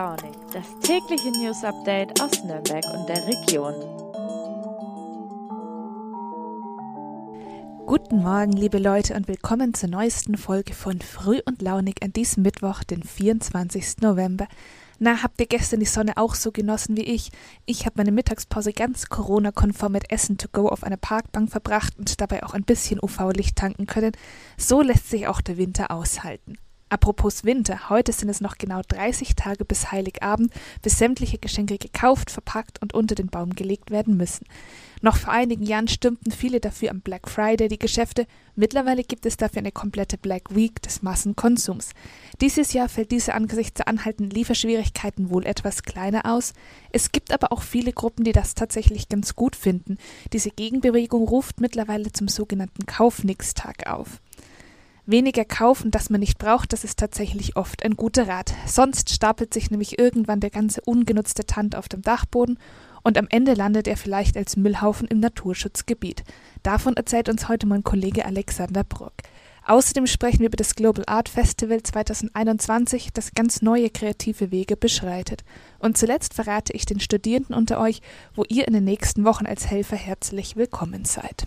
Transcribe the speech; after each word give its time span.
Launig, 0.00 0.32
das 0.54 0.64
tägliche 0.80 1.30
News 1.30 1.62
Update 1.62 2.22
aus 2.22 2.42
Nürnberg 2.42 2.82
und 2.86 3.06
der 3.06 3.22
Region. 3.26 3.74
Guten 7.84 8.22
Morgen, 8.22 8.52
liebe 8.52 8.78
Leute, 8.78 9.12
und 9.12 9.28
willkommen 9.28 9.74
zur 9.74 9.90
neuesten 9.90 10.38
Folge 10.38 10.72
von 10.72 11.02
Früh 11.02 11.40
und 11.44 11.60
Launig 11.60 12.02
an 12.02 12.14
diesem 12.14 12.44
Mittwoch, 12.44 12.82
den 12.82 13.02
24. 13.02 13.98
November. 14.00 14.48
Na, 14.98 15.22
habt 15.22 15.38
ihr 15.38 15.46
gestern 15.46 15.80
die 15.80 15.86
Sonne 15.86 16.16
auch 16.16 16.34
so 16.34 16.50
genossen 16.50 16.96
wie 16.96 17.04
ich? 17.04 17.30
Ich 17.66 17.84
habe 17.84 17.96
meine 17.98 18.12
Mittagspause 18.12 18.72
ganz 18.72 19.10
Corona-konform 19.10 19.92
mit 19.92 20.10
Essen 20.10 20.38
to 20.38 20.48
go 20.50 20.70
auf 20.70 20.82
einer 20.82 20.96
Parkbank 20.96 21.50
verbracht 21.50 21.98
und 21.98 22.22
dabei 22.22 22.42
auch 22.42 22.54
ein 22.54 22.64
bisschen 22.64 23.00
UV-Licht 23.02 23.54
tanken 23.54 23.84
können. 23.84 24.12
So 24.56 24.80
lässt 24.80 25.10
sich 25.10 25.26
auch 25.26 25.42
der 25.42 25.58
Winter 25.58 25.90
aushalten. 25.90 26.56
Apropos 26.92 27.44
Winter, 27.44 27.88
heute 27.88 28.10
sind 28.10 28.30
es 28.30 28.40
noch 28.40 28.58
genau 28.58 28.80
30 28.88 29.36
Tage 29.36 29.64
bis 29.64 29.92
Heiligabend, 29.92 30.52
bis 30.82 30.98
sämtliche 30.98 31.38
Geschenke 31.38 31.78
gekauft, 31.78 32.32
verpackt 32.32 32.82
und 32.82 32.94
unter 32.94 33.14
den 33.14 33.28
Baum 33.28 33.50
gelegt 33.50 33.92
werden 33.92 34.16
müssen. 34.16 34.44
Noch 35.00 35.16
vor 35.16 35.32
einigen 35.32 35.64
Jahren 35.64 35.86
stürmten 35.86 36.32
viele 36.32 36.58
dafür 36.58 36.90
am 36.90 37.00
Black 37.00 37.30
Friday 37.30 37.68
die 37.68 37.78
Geschäfte, 37.78 38.26
mittlerweile 38.56 39.04
gibt 39.04 39.24
es 39.24 39.36
dafür 39.36 39.60
eine 39.60 39.70
komplette 39.70 40.18
Black 40.18 40.54
Week 40.54 40.82
des 40.82 41.00
Massenkonsums. 41.02 41.90
Dieses 42.40 42.72
Jahr 42.72 42.88
fällt 42.88 43.12
diese 43.12 43.34
angesichts 43.34 43.74
der 43.74 43.86
anhaltenden 43.86 44.36
Lieferschwierigkeiten 44.36 45.30
wohl 45.30 45.46
etwas 45.46 45.84
kleiner 45.84 46.26
aus. 46.26 46.54
Es 46.90 47.12
gibt 47.12 47.32
aber 47.32 47.52
auch 47.52 47.62
viele 47.62 47.92
Gruppen, 47.92 48.24
die 48.24 48.32
das 48.32 48.56
tatsächlich 48.56 49.08
ganz 49.08 49.36
gut 49.36 49.54
finden. 49.54 49.96
Diese 50.32 50.50
Gegenbewegung 50.50 51.28
ruft 51.28 51.60
mittlerweile 51.60 52.10
zum 52.10 52.26
sogenannten 52.26 52.84
Kaufnix-Tag 52.84 53.86
auf. 53.86 54.20
Weniger 55.10 55.44
kaufen, 55.44 55.90
das 55.90 56.08
man 56.08 56.20
nicht 56.20 56.38
braucht, 56.38 56.72
das 56.72 56.84
ist 56.84 56.98
tatsächlich 56.98 57.56
oft 57.56 57.84
ein 57.84 57.96
guter 57.96 58.28
Rat. 58.28 58.54
Sonst 58.66 59.10
stapelt 59.10 59.52
sich 59.52 59.68
nämlich 59.68 59.98
irgendwann 59.98 60.38
der 60.38 60.50
ganze 60.50 60.82
ungenutzte 60.82 61.44
Tand 61.44 61.74
auf 61.74 61.88
dem 61.88 62.02
Dachboden 62.02 62.60
und 63.02 63.18
am 63.18 63.26
Ende 63.28 63.54
landet 63.54 63.88
er 63.88 63.96
vielleicht 63.96 64.36
als 64.36 64.56
Müllhaufen 64.56 65.08
im 65.08 65.18
Naturschutzgebiet. 65.18 66.22
Davon 66.62 66.96
erzählt 66.96 67.28
uns 67.28 67.48
heute 67.48 67.66
mein 67.66 67.82
Kollege 67.82 68.24
Alexander 68.24 68.84
Bruck. 68.84 69.14
Außerdem 69.66 70.06
sprechen 70.06 70.40
wir 70.40 70.46
über 70.46 70.56
das 70.56 70.76
Global 70.76 71.04
Art 71.08 71.28
Festival 71.28 71.82
2021, 71.82 73.08
das 73.12 73.34
ganz 73.34 73.62
neue 73.62 73.90
kreative 73.90 74.52
Wege 74.52 74.76
beschreitet. 74.76 75.42
Und 75.80 75.98
zuletzt 75.98 76.34
verrate 76.34 76.72
ich 76.72 76.86
den 76.86 77.00
Studierenden 77.00 77.56
unter 77.56 77.80
euch, 77.80 78.00
wo 78.36 78.44
ihr 78.48 78.68
in 78.68 78.74
den 78.74 78.84
nächsten 78.84 79.24
Wochen 79.24 79.46
als 79.46 79.68
Helfer 79.68 79.96
herzlich 79.96 80.54
willkommen 80.54 81.04
seid. 81.04 81.46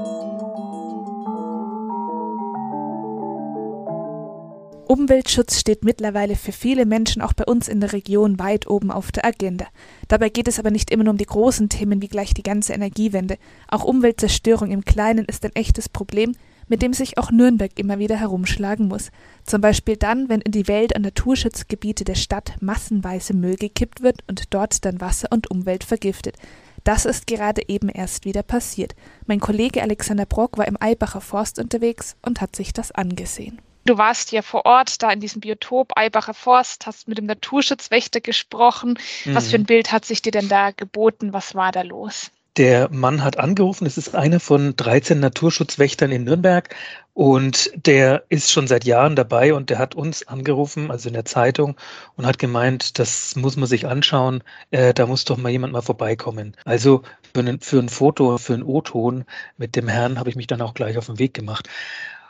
Umweltschutz 4.91 5.57
steht 5.57 5.85
mittlerweile 5.85 6.35
für 6.35 6.51
viele 6.51 6.85
Menschen 6.85 7.21
auch 7.21 7.31
bei 7.31 7.45
uns 7.45 7.69
in 7.69 7.79
der 7.79 7.93
Region 7.93 8.39
weit 8.39 8.67
oben 8.67 8.91
auf 8.91 9.13
der 9.13 9.23
Agenda. 9.23 9.65
Dabei 10.09 10.27
geht 10.27 10.49
es 10.49 10.59
aber 10.59 10.69
nicht 10.69 10.91
immer 10.91 11.05
nur 11.05 11.11
um 11.11 11.17
die 11.17 11.25
großen 11.25 11.69
Themen 11.69 12.01
wie 12.01 12.09
gleich 12.09 12.33
die 12.33 12.43
ganze 12.43 12.73
Energiewende. 12.73 13.37
Auch 13.69 13.85
Umweltzerstörung 13.85 14.69
im 14.69 14.83
Kleinen 14.83 15.23
ist 15.23 15.45
ein 15.45 15.55
echtes 15.55 15.87
Problem, 15.87 16.33
mit 16.67 16.81
dem 16.81 16.91
sich 16.91 17.17
auch 17.17 17.31
Nürnberg 17.31 17.71
immer 17.79 17.99
wieder 17.99 18.17
herumschlagen 18.17 18.89
muss. 18.89 19.11
Zum 19.45 19.61
Beispiel 19.61 19.95
dann, 19.95 20.27
wenn 20.27 20.41
in 20.41 20.51
die 20.51 20.67
Welt- 20.67 20.93
und 20.93 21.03
Naturschutzgebiete 21.03 22.03
der 22.03 22.15
Stadt 22.15 22.55
massenweise 22.59 23.33
Müll 23.33 23.55
gekippt 23.55 24.03
wird 24.03 24.25
und 24.27 24.53
dort 24.53 24.83
dann 24.83 24.99
Wasser 24.99 25.29
und 25.31 25.49
Umwelt 25.49 25.85
vergiftet. 25.85 26.35
Das 26.83 27.05
ist 27.05 27.27
gerade 27.27 27.61
eben 27.69 27.87
erst 27.87 28.25
wieder 28.25 28.43
passiert. 28.43 28.93
Mein 29.25 29.39
Kollege 29.39 29.83
Alexander 29.83 30.25
Brock 30.25 30.57
war 30.57 30.67
im 30.67 30.75
Eibacher 30.81 31.21
Forst 31.21 31.59
unterwegs 31.59 32.17
und 32.21 32.41
hat 32.41 32.57
sich 32.57 32.73
das 32.73 32.91
angesehen. 32.91 33.61
Du 33.85 33.97
warst 33.97 34.31
ja 34.31 34.41
vor 34.41 34.65
Ort, 34.65 35.01
da 35.01 35.11
in 35.11 35.19
diesem 35.19 35.41
Biotop 35.41 35.93
Eibacher 35.95 36.33
Forst, 36.33 36.85
hast 36.85 37.07
mit 37.07 37.17
dem 37.17 37.25
Naturschutzwächter 37.25 38.21
gesprochen. 38.21 38.97
Mhm. 39.25 39.35
Was 39.35 39.49
für 39.49 39.55
ein 39.55 39.61
mhm. 39.61 39.65
Bild 39.65 39.91
hat 39.91 40.05
sich 40.05 40.21
dir 40.21 40.31
denn 40.31 40.49
da 40.49 40.71
geboten? 40.71 41.33
Was 41.33 41.55
war 41.55 41.71
da 41.71 41.81
los? 41.81 42.31
Der 42.57 42.89
Mann 42.91 43.23
hat 43.23 43.39
angerufen, 43.39 43.87
es 43.87 43.97
ist 43.97 44.13
einer 44.13 44.41
von 44.41 44.75
13 44.75 45.21
Naturschutzwächtern 45.21 46.11
in 46.11 46.25
Nürnberg 46.25 46.75
und 47.13 47.71
der 47.75 48.23
ist 48.27 48.51
schon 48.51 48.67
seit 48.67 48.83
Jahren 48.83 49.15
dabei 49.15 49.53
und 49.53 49.69
der 49.69 49.79
hat 49.79 49.95
uns 49.95 50.27
angerufen, 50.27 50.91
also 50.91 51.07
in 51.07 51.13
der 51.13 51.23
Zeitung, 51.23 51.77
und 52.17 52.25
hat 52.25 52.39
gemeint, 52.39 52.99
das 52.99 53.37
muss 53.37 53.55
man 53.55 53.69
sich 53.69 53.87
anschauen, 53.87 54.43
äh, 54.71 54.93
da 54.93 55.07
muss 55.07 55.23
doch 55.23 55.37
mal 55.37 55.49
jemand 55.49 55.71
mal 55.71 55.81
vorbeikommen. 55.81 56.57
Also 56.65 57.03
für 57.33 57.39
ein, 57.39 57.61
für 57.61 57.79
ein 57.79 57.87
Foto, 57.87 58.37
für 58.37 58.55
einen 58.55 58.63
O-Ton 58.63 59.23
mit 59.55 59.77
dem 59.77 59.87
Herrn 59.87 60.19
habe 60.19 60.29
ich 60.29 60.35
mich 60.35 60.47
dann 60.47 60.61
auch 60.61 60.73
gleich 60.73 60.97
auf 60.97 61.05
den 61.05 61.19
Weg 61.19 61.33
gemacht 61.33 61.69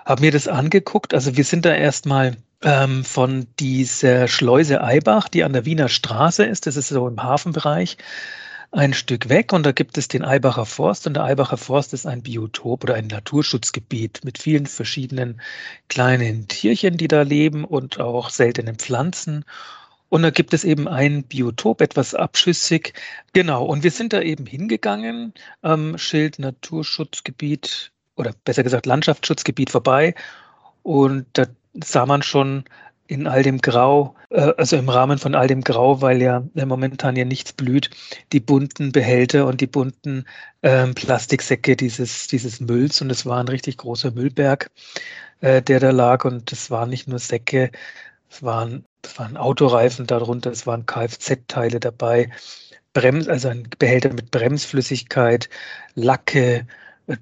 habe 0.05 0.21
mir 0.21 0.31
das 0.31 0.47
angeguckt. 0.47 1.13
Also 1.13 1.37
wir 1.37 1.43
sind 1.43 1.65
da 1.65 1.73
erstmal 1.73 2.37
ähm, 2.63 3.03
von 3.03 3.47
dieser 3.59 4.27
Schleuse 4.27 4.83
Eibach, 4.83 5.29
die 5.29 5.43
an 5.43 5.53
der 5.53 5.65
Wiener 5.65 5.89
Straße 5.89 6.43
ist, 6.43 6.67
das 6.67 6.77
ist 6.77 6.89
so 6.89 7.07
im 7.07 7.21
Hafenbereich, 7.21 7.97
ein 8.71 8.93
Stück 8.93 9.27
weg 9.27 9.51
und 9.51 9.65
da 9.65 9.73
gibt 9.73 9.97
es 9.97 10.07
den 10.07 10.23
Eibacher 10.23 10.65
Forst 10.65 11.05
und 11.05 11.15
der 11.15 11.25
Eibacher 11.25 11.57
Forst 11.57 11.93
ist 11.93 12.05
ein 12.05 12.23
Biotop 12.23 12.85
oder 12.85 12.93
ein 12.95 13.07
Naturschutzgebiet 13.07 14.21
mit 14.23 14.37
vielen 14.37 14.65
verschiedenen 14.65 15.41
kleinen 15.89 16.47
Tierchen, 16.47 16.95
die 16.97 17.09
da 17.09 17.23
leben 17.23 17.65
und 17.65 17.99
auch 17.99 18.29
seltenen 18.29 18.77
Pflanzen. 18.77 19.43
Und 20.07 20.23
da 20.23 20.29
gibt 20.29 20.53
es 20.53 20.63
eben 20.63 20.87
ein 20.87 21.23
Biotop, 21.23 21.81
etwas 21.81 22.15
abschüssig. 22.15 22.93
Genau, 23.33 23.65
und 23.65 23.83
wir 23.83 23.91
sind 23.91 24.13
da 24.13 24.21
eben 24.21 24.45
hingegangen, 24.45 25.33
ähm, 25.63 25.97
Schild 25.97 26.39
Naturschutzgebiet 26.39 27.90
oder 28.15 28.33
besser 28.45 28.63
gesagt 28.63 28.85
Landschaftsschutzgebiet 28.85 29.69
vorbei 29.69 30.13
und 30.83 31.25
da 31.33 31.45
sah 31.83 32.05
man 32.05 32.21
schon 32.23 32.65
in 33.11 33.27
all 33.27 33.43
dem 33.43 33.59
Grau, 33.59 34.15
äh, 34.29 34.53
also 34.57 34.77
im 34.77 34.87
Rahmen 34.87 35.17
von 35.17 35.35
all 35.35 35.47
dem 35.47 35.61
Grau, 35.61 36.01
weil 36.01 36.21
ja 36.21 36.43
momentan 36.65 37.17
ja 37.17 37.25
nichts 37.25 37.51
blüht, 37.51 37.89
die 38.31 38.39
bunten 38.39 38.93
Behälter 38.93 39.47
und 39.47 39.59
die 39.59 39.67
bunten 39.67 40.25
ähm, 40.63 40.95
Plastiksäcke 40.95 41.75
dieses, 41.75 42.27
dieses 42.27 42.61
Mülls. 42.61 43.01
Und 43.01 43.09
es 43.09 43.25
war 43.25 43.41
ein 43.41 43.49
richtig 43.49 43.77
großer 43.77 44.11
Müllberg, 44.11 44.71
äh, 45.41 45.61
der 45.61 45.81
da 45.81 45.91
lag. 45.91 46.23
Und 46.23 46.53
es 46.53 46.71
waren 46.71 46.89
nicht 46.89 47.09
nur 47.09 47.19
Säcke, 47.19 47.71
es 48.29 48.41
waren, 48.43 48.85
es 49.03 49.19
waren 49.19 49.35
Autoreifen 49.35 50.07
darunter, 50.07 50.51
es 50.51 50.65
waren 50.65 50.85
Kfz-Teile 50.85 51.81
dabei, 51.81 52.29
Brems, 52.93 53.27
also 53.27 53.49
ein 53.49 53.67
Behälter 53.77 54.13
mit 54.13 54.31
Bremsflüssigkeit, 54.31 55.49
Lacke, 55.95 56.65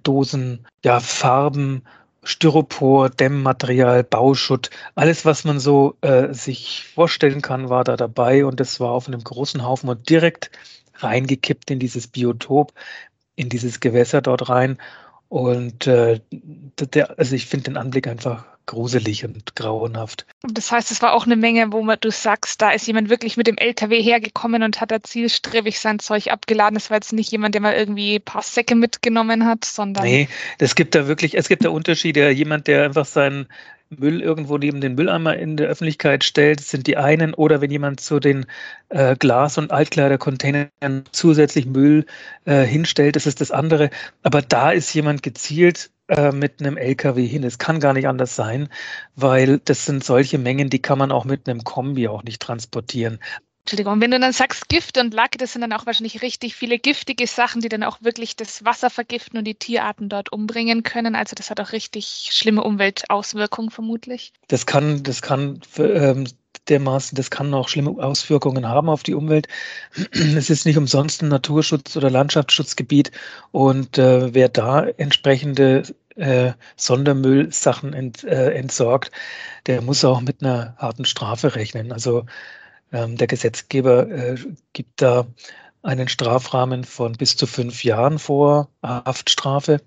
Dosen, 0.04 0.66
ja, 0.84 1.00
Farben, 1.00 1.84
Styropor, 2.24 3.10
Dämmmaterial, 3.10 4.04
Bauschutt, 4.04 4.70
alles, 4.96 5.26
was 5.26 5.46
man 5.46 5.60
so 5.60 5.96
äh, 6.02 6.34
sich 6.34 6.86
vorstellen 6.94 7.42
kann, 7.42 7.70
war 7.70 7.84
da 7.84 7.96
dabei 7.98 8.46
und 8.46 8.60
das 8.60 8.80
war 8.80 8.92
auf 8.92 9.08
einem 9.08 9.24
großen 9.24 9.64
Haufen 9.64 9.90
und 9.90 10.10
direkt 10.10 10.52
reingekippt 10.96 11.72
in 11.72 11.80
dieses 11.80 12.08
Biotop, 12.08 12.74
in 13.36 13.50
dieses 13.50 13.80
Gewässer 13.80 14.22
dort 14.22 14.50
rein. 14.50 14.78
Und 15.30 15.86
äh, 15.86 16.20
der, 16.32 17.18
also 17.20 17.36
ich 17.36 17.46
finde 17.46 17.66
den 17.66 17.78
Anblick 17.78 18.08
einfach 18.08 18.46
gruselig 18.66 19.26
und 19.26 19.56
grauenhaft. 19.56 20.28
Das 20.44 20.72
heißt, 20.72 20.92
es 20.92 21.02
war 21.02 21.14
auch 21.14 21.26
eine 21.26 21.36
Menge, 21.36 21.72
wo 21.72 21.82
man, 21.82 21.98
du 22.00 22.12
sagst, 22.12 22.62
da 22.62 22.70
ist 22.70 22.86
jemand 22.86 23.10
wirklich 23.10 23.36
mit 23.36 23.48
dem 23.48 23.58
LKW 23.58 24.02
hergekommen 24.02 24.62
und 24.62 24.80
hat 24.80 24.92
da 24.92 25.02
zielstrebig 25.02 25.80
sein 25.80 25.98
Zeug 25.98 26.32
abgeladen. 26.32 26.76
Das 26.76 26.92
war 26.92 26.98
jetzt 26.98 27.14
nicht 27.14 27.32
jemand, 27.32 27.56
der 27.56 27.62
mal 27.62 27.74
irgendwie 27.74 28.16
ein 28.16 28.22
paar 28.22 28.44
Säcke 28.44 28.76
mitgenommen 28.76 29.46
hat, 29.46 29.66
sondern. 29.66 30.04
Nee, 30.04 30.30
es 30.60 30.76
gibt 30.76 30.94
da 30.94 31.08
wirklich, 31.08 31.36
es 31.36 31.48
gibt 31.48 31.66
da 31.66 31.70
Unterschiede. 31.70 32.30
Jemand, 32.30 32.68
der 32.68 32.84
einfach 32.84 33.06
seinen 33.06 33.48
Müll 33.90 34.22
irgendwo 34.22 34.58
neben 34.58 34.82
den 34.82 34.96
Mülleimer 34.96 35.36
in 35.38 35.58
der 35.58 35.68
Öffentlichkeit 35.68 36.24
stellt, 36.24 36.62
sind 36.62 36.88
die 36.88 36.98
einen. 36.98 37.34
Oder 37.34 37.62
wenn 37.62 37.72
jemand 37.72 38.00
zu 38.00 38.20
den 38.20 38.46
äh, 38.90 39.16
Glas- 39.16 39.58
und 39.58 39.72
Altkleidercontainern 39.72 40.70
zusätzlich 41.12 41.66
Müll 41.66 42.06
äh, 42.46 42.64
hinstellt, 42.64 43.16
das 43.16 43.26
ist 43.26 43.42
das 43.42 43.52
andere. 43.52 43.90
Aber 44.24 44.42
da 44.42 44.72
ist 44.72 44.94
jemand 44.94 45.24
gezielt 45.24 45.92
äh, 46.08 46.32
mit 46.32 46.60
einem 46.60 46.78
LKW 46.78 47.26
hin. 47.26 47.44
Es 47.44 47.58
kann 47.58 47.80
gar 47.80 47.94
nicht 47.94 48.08
anders 48.08 48.36
sein, 48.36 48.70
weil 49.16 49.60
das 49.60 49.86
sind 49.86 50.04
solche 50.04 50.38
Mengen, 50.38 50.70
die 50.70 50.82
kann 50.82 51.00
man 51.00 51.12
auch 51.12 51.26
mit 51.26 51.50
einem 51.50 51.64
Kombi 51.64 52.08
auch 52.08 52.24
nicht 52.24 52.42
transportieren. 52.42 53.20
Entschuldigung, 53.70 54.02
wenn 54.02 54.10
du 54.10 54.20
dann 54.20 54.34
sagst 54.34 54.68
Gift 54.68 54.98
und 54.98 55.14
Lack, 55.14 55.38
das 55.38 55.54
sind 55.54 55.62
dann 55.62 55.74
auch 55.74 55.86
wahrscheinlich 55.86 56.24
richtig 56.24 56.56
viele 56.56 56.80
giftige 56.80 57.28
Sachen, 57.28 57.62
die 57.62 57.70
dann 57.70 57.84
auch 57.84 58.02
wirklich 58.02 58.36
das 58.36 58.66
Wasser 58.66 58.90
vergiften 58.90 59.38
und 59.38 59.46
die 59.46 59.54
Tierarten 59.54 60.10
dort 60.10 60.32
umbringen 60.32 60.82
können. 60.82 61.14
Also 61.14 61.36
das 61.36 61.52
hat 61.52 61.60
auch 61.60 61.72
richtig 61.72 62.30
schlimme 62.32 62.64
Umweltauswirkungen 62.64 63.70
vermutlich. 63.70 64.34
Das 64.48 64.66
kann, 64.66 65.04
das 65.04 65.22
kann 65.22 65.60
ähm, 65.78 66.26
dermaßen, 66.68 67.16
das 67.16 67.30
kann 67.30 67.54
auch 67.54 67.70
schlimme 67.70 67.92
Auswirkungen 67.92 68.68
haben 68.68 68.90
auf 68.90 69.04
die 69.04 69.14
Umwelt. 69.14 69.48
Es 70.14 70.50
ist 70.50 70.66
nicht 70.66 70.78
umsonst 70.80 71.22
ein 71.22 71.32
Naturschutz- 71.32 71.96
oder 71.96 72.10
Landschaftsschutzgebiet 72.10 73.12
und 73.52 74.00
äh, 74.00 74.34
wer 74.34 74.50
da 74.50 74.88
entsprechende 74.88 75.84
äh, 76.16 76.54
Sondermüllsachen 76.76 77.94
ent, 77.94 78.24
äh, 78.24 78.50
entsorgt, 78.52 79.12
der 79.68 79.84
muss 79.84 80.04
auch 80.04 80.22
mit 80.22 80.42
einer 80.42 80.74
harten 80.80 81.06
Strafe 81.06 81.54
rechnen. 81.54 81.92
Also 81.92 82.26
der 82.92 83.28
Gesetzgeber 83.28 84.10
äh, 84.10 84.36
gibt 84.74 85.02
da 85.02 85.28
einen 85.82 86.08
Strafrahmen 86.08 86.84
von 86.84 87.14
bis 87.14 87.38
zu 87.38 87.48
fünf 87.48 87.84
Jahren 87.84 88.20
vor, 88.20 88.70
Haftstrafe 88.84 89.82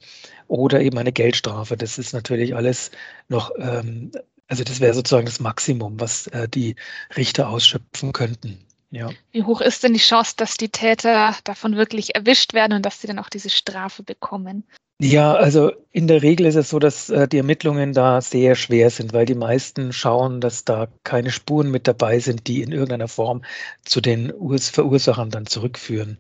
oder 0.49 0.81
eben 0.81 0.99
eine 0.99 1.13
Geldstrafe. 1.13 1.77
Das 1.77 1.99
ist 1.99 2.13
natürlich 2.13 2.55
alles 2.55 2.91
noch, 3.29 3.51
ähm, 3.59 4.11
also 4.49 4.65
das 4.65 4.81
wäre 4.81 4.95
sozusagen 4.95 5.27
das 5.27 5.41
Maximum, 5.41 6.01
was 6.01 6.27
äh, 6.29 6.49
die 6.49 6.77
Richter 7.17 7.49
ausschöpfen 7.49 8.13
könnten. 8.13 8.65
Ja. 8.91 9.11
Wie 9.31 9.43
hoch 9.43 9.63
ist 9.63 9.83
denn 9.83 9.95
die 9.95 10.01
Chance, 10.01 10.35
dass 10.37 10.59
die 10.59 10.69
Täter 10.69 11.35
davon 11.45 11.77
wirklich 11.77 12.15
erwischt 12.15 12.53
werden 12.53 12.75
und 12.75 12.85
dass 12.85 13.01
sie 13.01 13.07
dann 13.07 13.19
auch 13.19 13.31
diese 13.31 13.49
Strafe 13.49 14.03
bekommen? 14.03 14.65
Ja, 15.05 15.35
also 15.35 15.73
in 15.91 16.07
der 16.07 16.23
Regel 16.23 16.47
ist 16.47 16.55
es 16.55 16.69
so, 16.71 16.79
dass 16.79 17.11
äh, 17.11 17.27
die 17.27 17.39
Ermittlungen 17.39 17.93
da 17.93 18.21
sehr 18.21 18.55
schwer 18.55 18.89
sind, 18.89 19.13
weil 19.13 19.27
die 19.27 19.35
meisten 19.35 19.93
schauen, 19.93 20.41
dass 20.41 20.65
da 20.65 20.87
keine 21.03 21.33
Spuren 21.33 21.73
mit 21.73 21.89
dabei 21.89 22.21
sind, 22.21 22.47
die 22.47 22.63
in 22.63 22.71
irgendeiner 22.71 23.09
Form 23.09 23.43
zu 23.85 24.01
den 24.01 24.33
Urs 24.33 24.69
Verursachern 24.69 25.31
dann 25.31 25.47
zurückführen. 25.47 26.19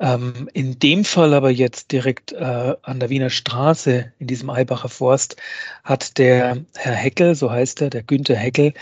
Ähm, 0.00 0.48
in 0.54 0.78
dem 0.78 1.04
Fall 1.04 1.34
aber 1.34 1.50
jetzt 1.50 1.92
direkt 1.92 2.32
äh, 2.32 2.74
an 2.80 3.00
der 3.00 3.10
Wiener 3.10 3.28
Straße 3.28 4.10
in 4.18 4.28
diesem 4.28 4.48
Eibacher 4.48 4.88
Forst 4.88 5.36
hat 5.84 6.16
der 6.16 6.64
Herr 6.76 6.94
Heckel, 6.94 7.34
so 7.34 7.50
heißt 7.50 7.82
er, 7.82 7.90
der 7.90 8.02
Günther 8.02 8.36
Heckel, 8.36 8.72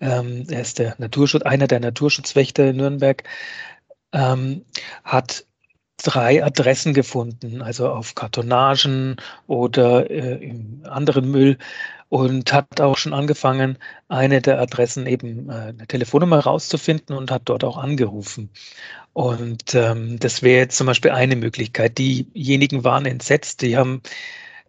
ähm, 0.00 0.46
er 0.48 0.62
ist 0.62 0.78
der 0.78 0.94
Naturschutz, 0.96 1.42
einer 1.42 1.66
der 1.66 1.80
Naturschutzwächter 1.80 2.70
in 2.70 2.76
Nürnberg, 2.78 3.22
ähm, 4.12 4.64
hat 5.04 5.44
drei 6.04 6.44
Adressen 6.44 6.94
gefunden, 6.94 7.62
also 7.62 7.88
auf 7.88 8.14
Kartonagen 8.14 9.16
oder 9.46 10.10
äh, 10.10 10.44
im 10.44 10.82
anderen 10.84 11.30
Müll 11.30 11.58
und 12.08 12.52
hat 12.52 12.80
auch 12.80 12.96
schon 12.96 13.14
angefangen, 13.14 13.78
eine 14.08 14.40
der 14.40 14.60
Adressen 14.60 15.06
eben 15.06 15.50
äh, 15.50 15.52
eine 15.52 15.86
Telefonnummer 15.88 16.40
rauszufinden 16.40 17.16
und 17.16 17.30
hat 17.30 17.42
dort 17.46 17.64
auch 17.64 17.76
angerufen. 17.78 18.50
Und 19.14 19.74
ähm, 19.74 20.18
das 20.18 20.42
wäre 20.42 20.60
jetzt 20.60 20.76
zum 20.76 20.86
Beispiel 20.86 21.12
eine 21.12 21.36
Möglichkeit. 21.36 21.98
Diejenigen 21.98 22.84
waren 22.84 23.06
entsetzt, 23.06 23.62
die 23.62 23.76
haben 23.76 24.02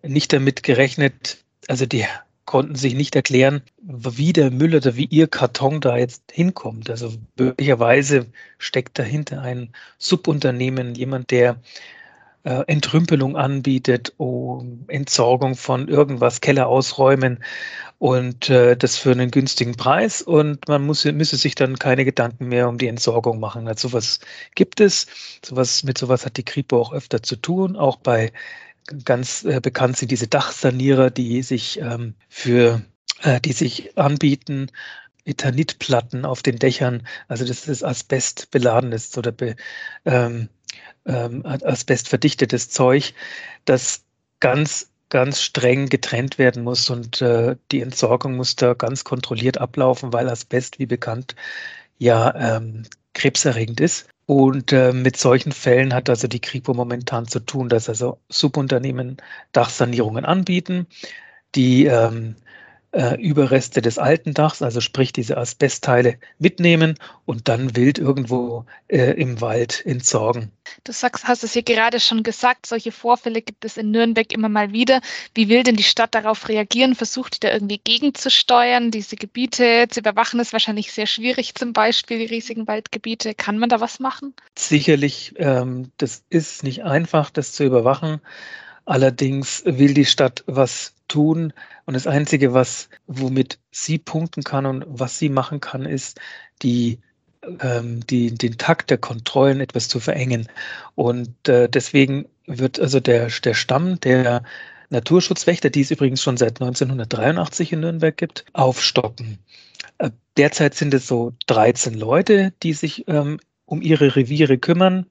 nicht 0.02 0.34
damit 0.34 0.64
gerechnet, 0.64 1.44
also 1.68 1.86
die 1.86 2.06
konnten 2.46 2.76
sich 2.76 2.94
nicht 2.94 3.16
erklären, 3.16 3.62
wie 3.82 4.34
der 4.34 4.52
Müll 4.52 4.76
oder 4.76 4.96
wie 4.96 5.06
ihr 5.06 5.28
Karton 5.28 5.82
da 5.82 5.98
jetzt 5.98 6.24
hinkommt. 6.32 6.90
Also 6.90 7.12
möglicherweise 7.38 8.28
steckt 8.60 9.00
dahinter 9.00 9.42
ein 9.42 9.74
Subunternehmen, 9.98 10.96
jemand, 10.96 11.32
der 11.32 11.60
äh, 12.46 12.64
Entrümpelung 12.68 13.36
anbietet, 13.36 14.14
um 14.18 14.86
Entsorgung 14.88 15.56
von 15.56 15.88
irgendwas, 15.88 16.42
Keller 16.42 16.68
ausräumen 16.68 17.44
und 17.98 18.50
äh, 18.50 18.78
das 18.78 18.98
für 18.98 19.12
einen 19.12 19.32
günstigen 19.32 19.76
Preis 19.76 20.22
und 20.22 20.68
man 20.68 20.86
muss, 20.86 21.06
müsse 21.06 21.38
sich 21.38 21.56
dann 21.56 21.80
keine 21.80 22.06
Gedanken 22.06 22.48
mehr 22.48 22.70
um 22.70 22.78
die 22.78 22.88
Entsorgung 22.88 23.40
machen. 23.40 23.68
Also 23.68 23.88
sowas 23.88 24.20
gibt 24.54 24.80
es, 24.80 25.08
sowas, 25.44 25.84
mit 25.84 25.98
sowas 25.98 26.26
hat 26.26 26.38
die 26.38 26.44
Kripo 26.46 26.80
auch 26.80 26.94
öfter 26.94 27.24
zu 27.24 27.36
tun, 27.36 27.76
auch 27.76 27.98
bei 27.98 28.32
Ganz 29.04 29.44
äh, 29.44 29.60
bekannt 29.62 29.98
sind 29.98 30.12
diese 30.12 30.28
Dachsanierer, 30.28 31.10
die 31.10 31.42
sich 31.42 31.80
ähm, 31.80 32.16
für, 32.30 32.82
äh, 33.24 33.42
die 33.42 33.54
sich 33.54 33.98
anbieten, 33.98 34.72
Ethanitplatten 35.26 36.24
auf 36.24 36.44
den 36.44 36.60
Dächern, 36.60 37.08
also 37.28 37.46
das 37.46 37.68
ist 37.68 37.84
asbestbeladenes 37.84 39.18
oder 39.18 39.32
be, 39.32 39.56
ähm, 40.06 40.50
ähm, 41.06 41.44
asbestverdichtetes 41.46 42.70
Zeug, 42.70 43.14
das 43.66 44.04
ganz 44.40 44.92
ganz 45.10 45.42
streng 45.42 45.88
getrennt 45.88 46.38
werden 46.38 46.64
muss 46.64 46.90
und 46.90 47.22
äh, 47.22 47.56
die 47.72 47.82
Entsorgung 47.82 48.36
muss 48.36 48.56
da 48.56 48.74
ganz 48.74 49.04
kontrolliert 49.04 49.58
ablaufen, 49.60 50.14
weil 50.14 50.30
Asbest, 50.30 50.80
wie 50.80 50.86
bekannt, 50.88 51.36
ja 51.98 52.58
ähm, 52.58 52.84
krebserregend 53.16 53.80
ist. 53.80 54.08
Und 54.28 54.72
äh, 54.72 54.92
mit 54.92 55.18
solchen 55.18 55.52
Fällen 55.52 55.94
hat 55.94 56.10
also 56.10 56.28
die 56.28 56.40
Kripo 56.40 56.74
momentan 56.74 57.28
zu 57.28 57.40
tun, 57.40 57.70
dass 57.70 57.90
also 57.90 58.20
Subunternehmen 58.30 59.18
Dachsanierungen 59.52 60.26
anbieten, 60.26 60.88
die 61.56 61.86
ähm, 61.86 62.36
äh, 62.96 63.16
Überreste 63.22 63.82
des 63.82 64.00
alten 64.00 64.34
Dachs, 64.34 64.62
also 64.62 64.80
sprich 64.80 65.12
diese 65.12 65.38
Asbestteile, 65.38 66.18
mitnehmen 66.40 66.96
und 67.26 67.50
dann 67.50 67.76
wild 67.76 68.00
irgendwo 68.00 68.66
äh, 68.88 69.12
im 69.20 69.42
Wald 69.42 69.86
entsorgen. 69.86 70.52
Du 70.84 70.94
sagst, 70.94 71.28
hast 71.28 71.44
es 71.44 71.54
hier 71.54 71.64
gerade 71.64 72.00
schon 72.00 72.24
gesagt, 72.24 72.66
solche 72.66 72.92
Vorfälle 72.92 73.42
gibt 73.42 73.66
es 73.66 73.78
in 73.78 73.92
Nürnberg 73.92 74.32
immer 74.32 74.50
mal 74.50 74.72
wieder. 74.72 75.02
Wie 75.34 75.50
will 75.50 75.64
denn 75.64 75.76
die 75.76 75.84
Stadt 75.84 76.16
darauf 76.16 76.48
reagieren? 76.48 76.96
Versucht 76.96 77.36
die 77.36 77.40
da 77.42 77.52
irgendwie 77.52 77.80
gegenzusteuern, 77.84 78.92
diese 78.92 79.18
Gebiete 79.18 79.88
zu 79.90 80.00
überwachen? 80.00 80.40
Ist 80.40 80.54
wahrscheinlich 80.54 80.92
sehr 80.94 81.08
schwierig, 81.08 81.54
zum 81.56 81.74
Beispiel 81.74 82.20
die 82.20 82.34
riesigen 82.34 82.68
Waldgebiete. 82.68 83.36
Kann 83.36 83.58
man 83.58 83.70
da 83.70 83.82
was 83.82 84.00
machen? 84.00 84.34
Sicherlich, 84.58 85.34
ähm, 85.38 85.92
das 85.98 86.24
ist 86.30 86.64
nicht 86.64 86.84
einfach, 86.84 87.30
das 87.30 87.52
zu 87.52 87.66
überwachen. 87.66 88.22
Allerdings 88.86 89.64
will 89.66 89.94
die 89.94 90.06
Stadt 90.06 90.44
was 90.48 90.94
tun. 91.08 91.54
Und 91.86 91.94
das 91.96 92.08
Einzige, 92.08 92.54
was, 92.54 92.90
womit 93.08 93.60
sie 93.72 93.98
punkten 93.98 94.44
kann 94.44 94.66
und 94.66 94.86
was 94.88 95.20
sie 95.20 95.30
machen 95.30 95.60
kann, 95.60 95.86
ist, 95.86 96.20
die, 96.62 97.00
ähm, 97.60 98.06
die, 98.08 98.34
den 98.34 98.58
Takt 98.58 98.90
der 98.90 98.98
Kontrollen 98.98 99.60
etwas 99.60 99.88
zu 99.90 100.00
verengen. 100.00 100.48
Und 100.96 101.48
äh, 101.48 101.68
deswegen 101.68 102.28
wird 102.46 102.80
also 102.80 103.00
der, 103.00 103.30
der 103.44 103.54
Stamm 103.54 104.00
der 104.00 104.44
Naturschutzwächter, 104.90 105.70
die 105.70 105.82
es 105.82 105.92
übrigens 105.92 106.22
schon 106.22 106.38
seit 106.38 106.62
1983 106.62 107.74
in 107.74 107.80
Nürnberg 107.82 108.16
gibt, 108.16 108.46
aufstocken. 108.54 109.40
Äh, 109.98 110.12
derzeit 110.38 110.76
sind 110.76 110.94
es 110.94 111.08
so 111.08 111.34
13 111.48 111.96
Leute, 111.96 112.54
die 112.62 112.74
sich 112.74 113.08
ähm, 113.08 113.40
um 113.66 113.82
ihre 113.82 114.16
Reviere 114.16 114.58
kümmern 114.58 115.08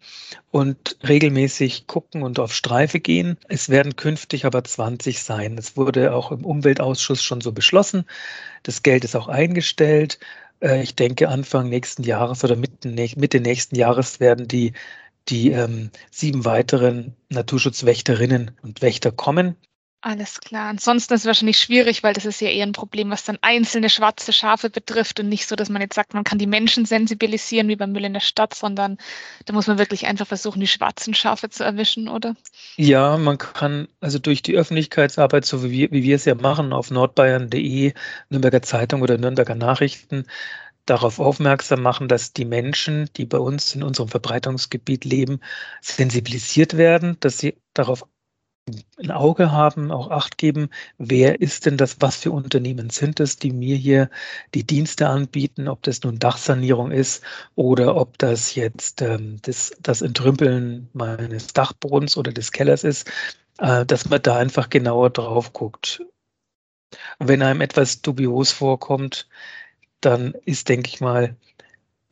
und 0.51 0.97
regelmäßig 1.07 1.87
gucken 1.87 2.23
und 2.23 2.39
auf 2.39 2.55
Streife 2.55 3.01
gehen. 3.01 3.37
Es 3.49 3.69
werden 3.69 3.97
künftig 3.97 4.45
aber 4.45 4.63
20 4.63 5.23
sein. 5.23 5.57
Das 5.57 5.77
wurde 5.77 6.15
auch 6.15 6.31
im 6.31 6.45
Umweltausschuss 6.45 7.23
schon 7.23 7.41
so 7.41 7.53
beschlossen. 7.53 8.05
Das 8.63 8.83
Geld 8.83 9.05
ist 9.05 9.17
auch 9.17 9.29
eingestellt. 9.29 10.19
Äh, 10.61 10.83
ich 10.83 10.95
denke, 10.95 11.29
Anfang 11.29 11.69
nächsten 11.69 12.03
Jahres 12.05 12.45
oder 12.45 12.57
Mitte, 12.57 13.41
nächsten 13.41 13.77
Jahres 13.77 14.21
werden 14.21 14.49
die, 14.49 14.73
die 15.29 15.51
ähm, 15.51 15.91
sieben 16.11 16.45
weiteren 16.45 17.17
Naturschutzwächterinnen 17.31 18.53
und 18.63 18.83
Wächter 18.83 19.11
kommen. 19.13 19.57
Alles 20.07 20.39
klar. 20.39 20.69
Ansonsten 20.69 21.15
ist 21.15 21.23
es 21.23 21.27
wahrscheinlich 21.27 21.59
schwierig, 21.59 22.03
weil 22.03 22.13
das 22.13 22.27
ist 22.27 22.43
ja 22.43 22.51
eher 22.51 22.67
ein 22.67 22.73
Problem, 22.73 23.09
was 23.09 23.25
dann 23.25 23.39
einzelne 23.41 23.89
schwarze 23.89 24.35
Schafe 24.35 24.69
betrifft 24.69 25.19
und 25.19 25.31
nicht 25.31 25.49
so, 25.49 25.57
dass 25.57 25.71
man 25.71 25.81
jetzt 25.81 25.95
sagt, 25.95 26.13
man 26.13 26.25
kann 26.25 26.37
die 26.37 26.47
Menschen 26.47 26.85
sensibilisieren 26.85 27.69
wie 27.69 27.77
beim 27.77 27.93
Müll 27.93 28.05
in 28.05 28.13
der 28.13 28.21
Stadt, 28.21 28.53
sondern 28.53 28.99
da 29.47 29.55
muss 29.55 29.67
man 29.67 29.79
wirklich 29.79 30.07
einfach 30.07 30.27
versuchen, 30.27 30.61
die 30.61 30.67
schwarzen 30.67 31.15
Schafe 31.15 31.49
zu 31.49 31.65
erwischen, 31.65 32.09
oder? 32.09 32.37
Ja, 32.77 33.17
man 33.17 33.39
kann 33.39 33.89
also 34.01 34.19
durch 34.19 34.43
die 34.43 34.55
Öffentlichkeitsarbeit, 34.55 35.47
so 35.47 35.65
wie 35.65 35.71
wir, 35.71 35.91
wie 35.91 36.03
wir 36.03 36.17
es 36.17 36.27
ja 36.27 36.35
machen, 36.35 36.75
auf 36.75 36.91
nordbayern.de, 36.91 37.95
Nürnberger 38.29 38.61
Zeitung 38.61 39.01
oder 39.01 39.17
Nürnberger 39.17 39.55
Nachrichten, 39.55 40.27
darauf 40.85 41.19
aufmerksam 41.19 41.81
machen, 41.81 42.09
dass 42.09 42.35
die 42.35 42.45
Menschen, 42.45 43.09
die 43.17 43.25
bei 43.25 43.39
uns 43.39 43.75
in 43.75 43.83
unserem 43.83 44.11
Verbreitungsgebiet 44.11 45.07
leben, 45.07 45.41
sensibilisiert 45.81 46.77
werden, 46.77 47.17
dass 47.21 47.39
sie 47.39 47.57
darauf 47.73 48.05
ein 48.99 49.11
Auge 49.11 49.53
haben, 49.53 49.91
auch 49.91 50.11
Acht 50.11 50.39
geben, 50.39 50.71
wer 50.99 51.41
ist 51.41 51.67
denn 51.67 51.77
das, 51.77 51.97
was 52.01 52.17
für 52.17 52.31
Unternehmen 52.31 52.91
sind 52.91 53.21
es, 53.21 53.37
die 53.37 53.53
mir 53.53 53.77
hier 53.77 54.11
die 54.55 54.65
Dienste 54.65 55.09
anbieten, 55.09 55.69
ob 55.69 55.83
das 55.83 56.03
nun 56.03 56.19
Dachsanierung 56.19 56.91
ist 56.91 57.23
oder 57.55 57.97
ob 57.97 58.19
das 58.19 58.55
jetzt 58.55 59.03
ähm, 59.03 59.39
das, 59.43 59.73
das 59.81 60.03
Entrümpeln 60.03 60.89
meines 60.93 61.49
Dachbodens 61.49 62.17
oder 62.17 62.33
des 62.33 62.53
Kellers 62.53 62.85
ist, 62.85 63.11
äh, 63.59 63.85
dass 63.85 64.09
man 64.09 64.23
da 64.23 64.37
einfach 64.37 64.71
genauer 64.71 65.11
drauf 65.11 65.53
guckt. 65.53 66.03
Wenn 67.19 67.43
einem 67.43 67.61
etwas 67.61 68.03
dubios 68.03 68.53
vorkommt, 68.53 69.29
dann 70.01 70.35
ist, 70.45 70.69
denke 70.69 70.89
ich 70.89 71.01
mal, 71.01 71.37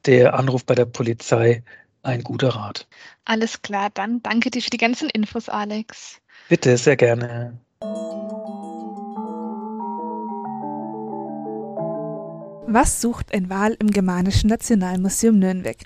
der 0.07 0.35
Anruf 0.35 0.65
bei 0.65 0.75
der 0.75 0.87
Polizei 0.87 1.63
ein 2.03 2.23
guter 2.25 2.49
Rat. 2.51 2.89
Alles 3.25 3.63
klar, 3.63 3.91
dann 3.95 4.23
danke 4.23 4.51
dir 4.51 4.61
für 4.61 4.71
die 4.71 4.79
ganzen 4.79 5.09
Infos, 5.11 5.49
Alex. 5.49 6.22
Bitte, 6.49 6.77
sehr 6.77 6.97
gerne. 6.97 7.59
Was 12.67 13.01
sucht 13.03 13.35
ein 13.35 13.51
Wal 13.51 13.77
im 13.79 13.91
Germanischen 13.91 14.49
Nationalmuseum 14.49 15.39
Nürnberg? 15.39 15.77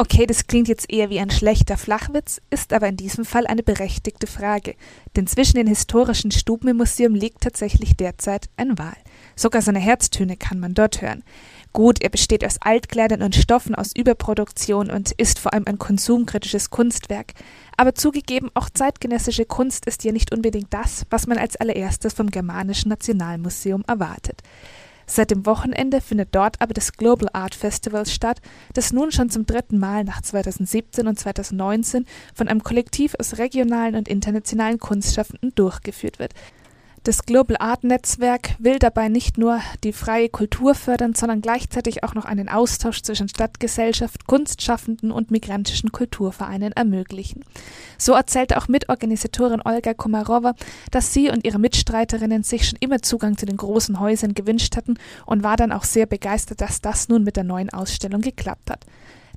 Okay, 0.00 0.26
das 0.26 0.46
klingt 0.46 0.68
jetzt 0.68 0.92
eher 0.92 1.10
wie 1.10 1.18
ein 1.18 1.28
schlechter 1.28 1.76
Flachwitz, 1.76 2.40
ist 2.50 2.72
aber 2.72 2.86
in 2.86 2.96
diesem 2.96 3.24
Fall 3.24 3.48
eine 3.48 3.64
berechtigte 3.64 4.28
Frage. 4.28 4.76
Denn 5.16 5.26
zwischen 5.26 5.56
den 5.56 5.66
historischen 5.66 6.30
Stuben 6.30 6.68
im 6.68 6.76
Museum 6.76 7.16
liegt 7.16 7.40
tatsächlich 7.40 7.96
derzeit 7.96 8.48
ein 8.56 8.78
Wal. 8.78 8.96
Sogar 9.34 9.60
seine 9.60 9.80
Herztöne 9.80 10.36
kann 10.36 10.60
man 10.60 10.72
dort 10.72 11.02
hören. 11.02 11.24
Gut, 11.72 12.00
er 12.00 12.10
besteht 12.10 12.44
aus 12.44 12.58
Altkleidern 12.60 13.22
und 13.22 13.34
Stoffen 13.34 13.74
aus 13.74 13.90
Überproduktion 13.92 14.88
und 14.88 15.10
ist 15.10 15.40
vor 15.40 15.52
allem 15.52 15.66
ein 15.66 15.80
konsumkritisches 15.80 16.70
Kunstwerk. 16.70 17.32
Aber 17.76 17.96
zugegeben, 17.96 18.52
auch 18.54 18.70
zeitgenössische 18.70 19.46
Kunst 19.46 19.84
ist 19.86 20.04
ja 20.04 20.12
nicht 20.12 20.32
unbedingt 20.32 20.72
das, 20.72 21.06
was 21.10 21.26
man 21.26 21.38
als 21.38 21.56
allererstes 21.56 22.12
vom 22.12 22.30
Germanischen 22.30 22.90
Nationalmuseum 22.90 23.82
erwartet. 23.88 24.44
Seit 25.10 25.30
dem 25.30 25.46
Wochenende 25.46 26.02
findet 26.02 26.34
dort 26.34 26.60
aber 26.60 26.74
das 26.74 26.92
Global 26.92 27.30
Art 27.32 27.54
Festival 27.54 28.04
statt, 28.04 28.42
das 28.74 28.92
nun 28.92 29.10
schon 29.10 29.30
zum 29.30 29.46
dritten 29.46 29.78
Mal 29.78 30.04
nach 30.04 30.20
2017 30.20 31.08
und 31.08 31.18
2019 31.18 32.04
von 32.34 32.46
einem 32.46 32.62
Kollektiv 32.62 33.14
aus 33.18 33.38
regionalen 33.38 33.96
und 33.96 34.06
internationalen 34.06 34.78
Kunstschaffenden 34.78 35.54
durchgeführt 35.54 36.18
wird. 36.18 36.34
Das 37.08 37.24
Global 37.24 37.56
Art 37.58 37.84
Netzwerk 37.84 38.50
will 38.58 38.78
dabei 38.78 39.08
nicht 39.08 39.38
nur 39.38 39.62
die 39.82 39.94
freie 39.94 40.28
Kultur 40.28 40.74
fördern, 40.74 41.14
sondern 41.14 41.40
gleichzeitig 41.40 42.04
auch 42.04 42.12
noch 42.12 42.26
einen 42.26 42.50
Austausch 42.50 43.00
zwischen 43.00 43.30
Stadtgesellschaft, 43.30 44.26
Kunstschaffenden 44.26 45.10
und 45.10 45.30
migrantischen 45.30 45.90
Kulturvereinen 45.90 46.72
ermöglichen. 46.72 47.46
So 47.96 48.12
erzählte 48.12 48.58
auch 48.58 48.68
Mitorganisatorin 48.68 49.62
Olga 49.64 49.94
Komarova, 49.94 50.52
dass 50.90 51.14
sie 51.14 51.30
und 51.30 51.46
ihre 51.46 51.58
Mitstreiterinnen 51.58 52.42
sich 52.42 52.68
schon 52.68 52.78
immer 52.78 53.00
Zugang 53.00 53.38
zu 53.38 53.46
den 53.46 53.56
großen 53.56 54.00
Häusern 54.00 54.34
gewünscht 54.34 54.76
hatten 54.76 54.98
und 55.24 55.42
war 55.42 55.56
dann 55.56 55.72
auch 55.72 55.84
sehr 55.84 56.04
begeistert, 56.04 56.60
dass 56.60 56.82
das 56.82 57.08
nun 57.08 57.24
mit 57.24 57.36
der 57.36 57.44
neuen 57.44 57.70
Ausstellung 57.70 58.20
geklappt 58.20 58.70
hat. 58.70 58.84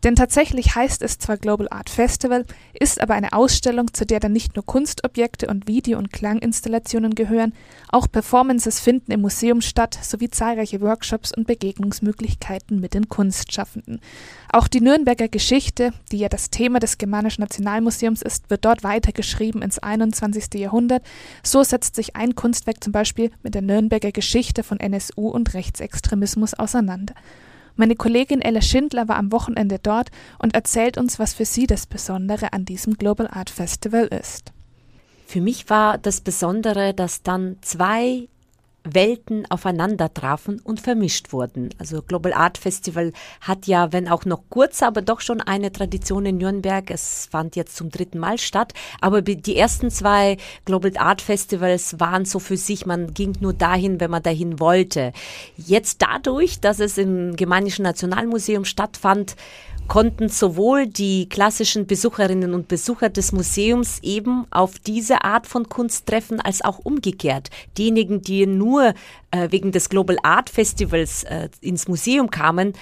Denn 0.04 0.16
tatsächlich 0.16 0.76
heißt 0.76 1.02
es 1.04 1.20
zwar 1.20 1.38
Global 1.38 1.68
Art 1.70 1.90
Festival, 1.90 2.46
ist 2.80 3.02
aber 3.02 3.14
eine 3.14 3.34
Ausstellung, 3.34 3.94
zu 3.94 4.06
der 4.06 4.20
dann 4.20 4.34
nicht 4.34 4.56
nur 4.56 4.66
Kunstobjekte 4.66 5.48
und 5.48 5.68
Video- 5.68 6.00
und 6.00 6.12
Klanginstallationen 6.12 7.14
gehören, 7.14 7.54
auch 7.90 8.08
Performances 8.12 8.80
finden 8.80 9.12
im 9.12 9.22
Museum 9.22 9.62
statt, 9.62 9.98
sowie 10.02 10.30
zahlreiche 10.30 10.82
Workshops 10.82 11.32
und 11.36 11.46
Begegnungsmöglichkeiten 11.46 12.80
mit 12.80 12.94
den 12.96 13.10
Kunstschaffenden. 13.10 14.00
Auch 14.52 14.68
die 14.68 14.82
Nürnberger 14.82 15.28
Geschichte, 15.28 15.94
die 16.12 16.18
ja 16.18 16.30
das 16.30 16.50
Thema 16.50 16.80
des 16.80 16.98
Germanischen 16.98 17.42
Nationalmuseums 17.42 18.22
ist, 18.22 18.50
wird 18.50 18.66
dort 18.66 18.84
weitergeschrieben 18.84 19.62
ins 19.62 19.80
21. 19.80 20.56
Jahrhundert. 20.56 21.04
So 21.44 21.64
setzt 21.64 21.96
sich 21.96 22.16
ein 22.16 22.36
Kunstwerk 22.36 22.84
zum 22.84 22.92
Beispiel 22.92 23.32
mit 23.44 23.54
der 23.54 23.62
Nürnberger 23.62 24.12
Geschichte 24.12 24.64
von 24.64 24.80
NSU 24.80 25.30
und 25.30 25.54
Rechtsextremismus 25.54 26.54
auseinander. 26.56 27.14
Meine 27.76 27.96
Kollegin 27.96 28.42
Ella 28.42 28.62
Schindler 28.62 29.08
war 29.08 29.18
am 29.18 29.32
Wochenende 29.32 29.80
dort 29.80 30.10
und 30.40 30.54
erzählt 30.54 30.98
uns, 30.98 31.20
was 31.20 31.34
für 31.34 31.46
sie 31.46 31.68
das 31.68 31.86
Besondere 31.86 32.54
an 32.54 32.66
diesem 32.66 32.96
Global 32.96 33.28
Art 33.28 33.50
Festival 33.50 34.08
ist. 34.08 34.52
Für 35.26 35.42
mich 35.42 35.70
war 35.70 35.98
das 35.98 36.22
Besondere, 36.22 36.94
dass 36.94 37.24
dann 37.24 37.58
zwei 37.62 38.28
Welten 38.84 39.46
aufeinander 39.50 40.14
trafen 40.14 40.60
und 40.60 40.82
vermischt 40.82 41.34
wurden. 41.34 41.70
Also 41.78 42.02
Global 42.02 42.34
Art 42.34 42.58
Festival 42.58 43.14
hat 43.40 43.68
ja, 43.68 43.94
wenn 43.94 44.08
auch 44.08 44.26
noch 44.26 44.44
kurz, 44.50 44.82
aber 44.82 45.02
doch 45.02 45.22
schon 45.22 45.40
eine 45.40 45.72
Tradition 45.72 46.26
in 46.26 46.38
Nürnberg. 46.38 46.90
Es 46.90 47.28
fand 47.32 47.56
jetzt 47.56 47.76
zum 47.76 47.90
dritten 47.90 48.18
Mal 48.18 48.40
statt. 48.40 48.74
Aber 49.00 49.22
die 49.22 49.56
ersten 49.56 49.92
zwei 49.92 50.38
Global 50.66 50.92
Art 50.98 51.22
Festivals 51.22 52.00
waren 52.00 52.26
so 52.26 52.40
für 52.40 52.58
sich, 52.58 52.86
man 52.86 53.14
ging 53.14 53.38
nur 53.40 53.54
dahin, 53.54 54.00
wenn 54.00 54.12
man 54.12 54.24
dahin 54.24 54.60
wollte. 54.60 55.14
Jetzt 55.58 56.02
dadurch, 56.02 56.60
dass 56.60 56.80
es 56.80 56.98
im 56.98 57.36
Germanischen 57.36 57.84
Nationalmuseum 57.84 58.66
stattfand, 58.66 59.36
konnten 59.88 60.30
sowohl 60.30 60.88
die 60.88 61.28
klassischen 61.28 61.86
Besucherinnen 61.86 62.54
und 62.54 62.68
Besucher 62.68 63.10
des 63.10 63.32
Museums 63.32 64.00
eben 64.02 64.46
auf 64.50 64.80
diese 64.80 65.24
Art 65.24 65.48
von 65.48 65.68
Kunst 65.68 66.06
treffen, 66.06 66.40
als 66.40 66.62
auch 66.62 66.80
umgekehrt. 66.80 67.50
Diejenigen, 67.78 68.22
die 68.22 68.46
nur 68.46 68.94
äh, 69.32 69.52
wegen 69.52 69.72
des 69.72 69.90
Global 69.90 70.18
Art 70.24 70.50
Festivals 70.50 71.24
äh, 71.24 71.50
ins 71.60 71.88
Museum 71.88 72.32
kamen, 72.32 72.74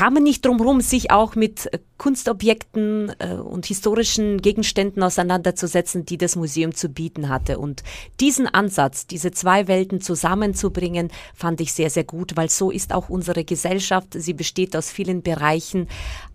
kamen 0.00 0.22
nicht 0.22 0.46
drum 0.46 0.56
herum, 0.56 0.80
sich 0.80 1.10
auch 1.10 1.34
mit 1.34 1.70
äh, 1.74 1.78
Kunstobjekten 1.98 3.12
äh, 3.18 3.34
und 3.34 3.66
historischen 3.66 4.40
Gegenständen 4.40 5.02
auseinanderzusetzen, 5.02 6.06
die 6.06 6.16
das 6.16 6.36
Museum 6.36 6.74
zu 6.74 6.88
bieten 6.88 7.28
hatte. 7.28 7.58
Und 7.58 7.82
diesen 8.18 8.46
Ansatz, 8.46 9.06
diese 9.06 9.30
zwei 9.30 9.68
Welten 9.68 10.00
zusammenzubringen, 10.00 11.10
fand 11.34 11.60
ich 11.60 11.74
sehr, 11.74 11.90
sehr 11.90 12.04
gut, 12.04 12.34
weil 12.38 12.48
so 12.48 12.70
ist 12.70 12.94
auch 12.94 13.10
unsere 13.10 13.44
Gesellschaft. 13.44 14.14
Sie 14.14 14.32
besteht 14.32 14.74
aus 14.74 14.90
vielen 14.90 15.20
Bereichen, 15.20 15.86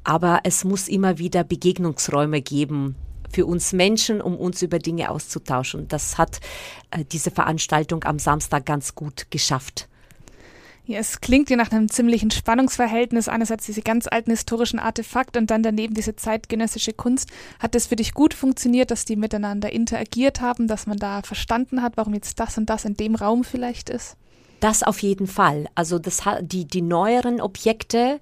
aber 0.03 0.41
es 0.43 0.63
muss 0.63 0.87
immer 0.87 1.17
wieder 1.17 1.43
Begegnungsräume 1.43 2.43
geben 2.43 2.93
für 3.31 3.47
uns 3.47 3.73
Menschen, 3.73 4.21
um 4.21 4.37
uns 4.37 4.61
über 4.61 4.77
Dinge 4.77 5.09
auszutauschen. 5.09 5.87
Das 5.87 6.19
hat 6.19 6.39
äh, 6.91 7.03
diese 7.03 7.31
Veranstaltung 7.31 8.03
am 8.03 8.19
Samstag 8.19 8.67
ganz 8.67 8.93
gut 8.93 9.25
geschafft. 9.31 9.89
Ja, 10.87 10.99
es 10.99 11.19
klingt 11.19 11.49
ja 11.49 11.55
nach 11.55 11.71
einem 11.71 11.89
ziemlichen 11.89 12.29
Spannungsverhältnis. 12.29 13.27
Einerseits 13.27 13.65
diese 13.65 13.81
ganz 13.81 14.07
alten 14.07 14.29
historischen 14.29 14.77
Artefakte 14.77 15.39
und 15.39 15.49
dann 15.49 15.63
daneben 15.63 15.95
diese 15.95 16.15
zeitgenössische 16.15 16.93
Kunst. 16.93 17.29
Hat 17.59 17.73
das 17.73 17.87
für 17.87 17.95
dich 17.95 18.13
gut 18.13 18.35
funktioniert, 18.35 18.91
dass 18.91 19.03
die 19.03 19.15
miteinander 19.15 19.71
interagiert 19.71 20.41
haben, 20.41 20.67
dass 20.67 20.85
man 20.85 20.97
da 20.97 21.23
verstanden 21.23 21.81
hat, 21.81 21.97
warum 21.97 22.13
jetzt 22.13 22.39
das 22.39 22.57
und 22.59 22.69
das 22.69 22.85
in 22.85 22.95
dem 22.95 23.15
Raum 23.15 23.43
vielleicht 23.43 23.89
ist? 23.89 24.15
Das 24.59 24.83
auf 24.83 24.99
jeden 24.99 25.27
Fall. 25.27 25.67
Also 25.73 25.97
das, 25.97 26.21
die, 26.41 26.65
die 26.65 26.81
neueren 26.83 27.41
Objekte, 27.41 28.19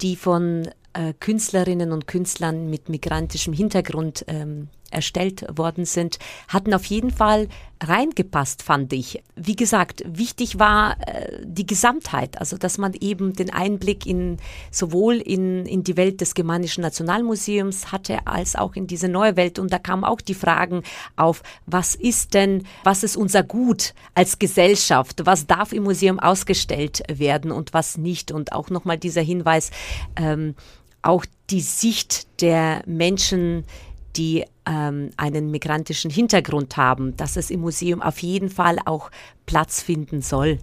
die 0.00 0.14
von 0.14 0.68
äh, 0.92 1.12
Künstlerinnen 1.18 1.90
und 1.90 2.06
Künstlern 2.06 2.70
mit 2.70 2.88
migrantischem 2.88 3.52
Hintergrund 3.52 4.24
ähm, 4.28 4.68
erstellt 4.94 5.44
worden 5.56 5.84
sind, 5.84 6.18
hatten 6.48 6.72
auf 6.74 6.84
jeden 6.86 7.10
Fall 7.10 7.48
reingepasst, 7.82 8.62
fand 8.62 8.92
ich. 8.92 9.22
Wie 9.36 9.56
gesagt, 9.56 10.02
wichtig 10.06 10.58
war 10.58 10.96
äh, 11.06 11.38
die 11.44 11.66
Gesamtheit, 11.66 12.38
also 12.38 12.56
dass 12.56 12.78
man 12.78 12.94
eben 12.94 13.34
den 13.34 13.52
Einblick 13.52 14.06
in 14.06 14.38
sowohl 14.70 15.16
in, 15.16 15.66
in 15.66 15.84
die 15.84 15.96
Welt 15.96 16.20
des 16.20 16.34
Germanischen 16.34 16.82
Nationalmuseums 16.82 17.92
hatte, 17.92 18.26
als 18.26 18.56
auch 18.56 18.74
in 18.74 18.86
diese 18.86 19.08
neue 19.08 19.36
Welt. 19.36 19.58
Und 19.58 19.72
da 19.72 19.78
kamen 19.78 20.04
auch 20.04 20.20
die 20.20 20.34
Fragen 20.34 20.82
auf, 21.16 21.42
was 21.66 21.94
ist 21.94 22.34
denn, 22.34 22.64
was 22.84 23.02
ist 23.02 23.16
unser 23.16 23.42
Gut 23.42 23.94
als 24.14 24.38
Gesellschaft? 24.38 25.26
Was 25.26 25.46
darf 25.46 25.72
im 25.72 25.84
Museum 25.84 26.18
ausgestellt 26.18 27.02
werden 27.08 27.50
und 27.50 27.74
was 27.74 27.98
nicht? 27.98 28.32
Und 28.32 28.52
auch 28.52 28.70
nochmal 28.70 28.98
dieser 28.98 29.22
Hinweis, 29.22 29.70
ähm, 30.16 30.54
auch 31.02 31.26
die 31.50 31.60
Sicht 31.60 32.40
der 32.40 32.82
Menschen, 32.86 33.64
die 34.16 34.44
ähm, 34.66 35.10
einen 35.16 35.50
migrantischen 35.50 36.10
Hintergrund 36.10 36.76
haben, 36.76 37.16
dass 37.16 37.36
es 37.36 37.50
im 37.50 37.60
Museum 37.60 38.02
auf 38.02 38.18
jeden 38.18 38.50
Fall 38.50 38.78
auch 38.84 39.10
Platz 39.46 39.82
finden 39.82 40.22
soll. 40.22 40.58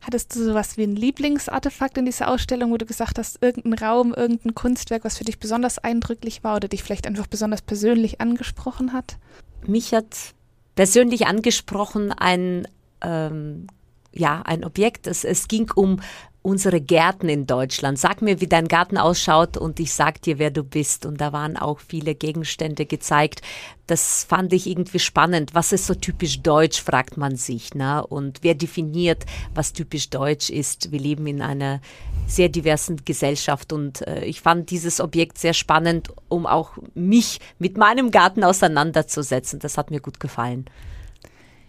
Hattest 0.00 0.34
du 0.34 0.44
sowas 0.44 0.76
wie 0.76 0.82
ein 0.82 0.96
Lieblingsartefakt 0.96 1.96
in 1.96 2.06
dieser 2.06 2.28
Ausstellung, 2.28 2.72
wo 2.72 2.76
du 2.76 2.86
gesagt 2.86 3.18
hast, 3.18 3.40
irgendein 3.40 3.74
Raum, 3.74 4.12
irgendein 4.12 4.54
Kunstwerk, 4.54 5.04
was 5.04 5.16
für 5.16 5.24
dich 5.24 5.38
besonders 5.38 5.78
eindrücklich 5.78 6.42
war 6.42 6.56
oder 6.56 6.66
dich 6.66 6.82
vielleicht 6.82 7.06
einfach 7.06 7.28
besonders 7.28 7.62
persönlich 7.62 8.20
angesprochen 8.20 8.92
hat? 8.92 9.18
Mich 9.64 9.94
hat 9.94 10.34
persönlich 10.74 11.28
angesprochen 11.28 12.10
ein 12.10 12.66
ähm, 13.00 13.68
ja, 14.14 14.42
ein 14.42 14.64
Objekt. 14.64 15.06
Es, 15.06 15.24
es 15.24 15.48
ging 15.48 15.70
um 15.74 16.00
unsere 16.42 16.80
Gärten 16.80 17.28
in 17.28 17.46
Deutschland. 17.46 17.98
Sag 17.98 18.20
mir, 18.20 18.40
wie 18.40 18.48
dein 18.48 18.66
Garten 18.66 18.98
ausschaut 18.98 19.56
und 19.56 19.78
ich 19.78 19.92
sag 19.92 20.20
dir, 20.22 20.38
wer 20.38 20.50
du 20.50 20.64
bist. 20.64 21.06
Und 21.06 21.20
da 21.20 21.32
waren 21.32 21.56
auch 21.56 21.78
viele 21.78 22.14
Gegenstände 22.14 22.84
gezeigt. 22.84 23.42
Das 23.86 24.24
fand 24.24 24.52
ich 24.52 24.66
irgendwie 24.66 24.98
spannend. 24.98 25.54
Was 25.54 25.72
ist 25.72 25.86
so 25.86 25.94
typisch 25.94 26.40
deutsch, 26.42 26.82
fragt 26.82 27.16
man 27.16 27.36
sich. 27.36 27.74
Ne? 27.74 28.04
Und 28.04 28.40
wer 28.42 28.54
definiert, 28.54 29.24
was 29.54 29.72
typisch 29.72 30.10
deutsch 30.10 30.50
ist? 30.50 30.90
Wir 30.90 31.00
leben 31.00 31.26
in 31.28 31.42
einer 31.42 31.80
sehr 32.26 32.48
diversen 32.48 33.04
Gesellschaft 33.04 33.72
und 33.72 34.06
äh, 34.06 34.24
ich 34.24 34.40
fand 34.40 34.70
dieses 34.70 35.00
Objekt 35.00 35.38
sehr 35.38 35.54
spannend, 35.54 36.08
um 36.28 36.46
auch 36.46 36.72
mich 36.94 37.40
mit 37.58 37.76
meinem 37.76 38.10
Garten 38.10 38.42
auseinanderzusetzen. 38.42 39.58
Das 39.60 39.78
hat 39.78 39.90
mir 39.90 40.00
gut 40.00 40.18
gefallen. 40.18 40.66